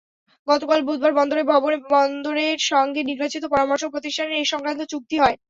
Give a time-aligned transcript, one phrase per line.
[0.47, 5.35] গতকাল বুধবার বন্দর ভবনে বন্দরের সঙ্গে নির্বাচিত পরামর্শক প্রতিষ্ঠানের এ-সংক্রান্ত চুক্তি হয়।